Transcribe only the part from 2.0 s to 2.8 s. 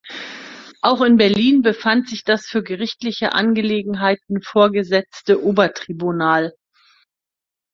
sich das für